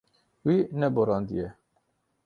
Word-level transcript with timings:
Wî 0.45 0.57
neborandiye. 0.79 1.47